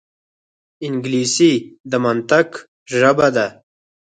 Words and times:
انګلیسي 0.87 1.53
د 1.91 1.93
منطق 2.05 2.49
ژبه 2.99 3.27
ده 3.35 3.47